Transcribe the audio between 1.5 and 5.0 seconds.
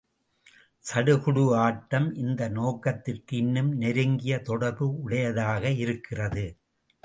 ஆட்டம் இந்த நோக்கத்திற்கு இன்னும் நெருங்கிய தொடர்பு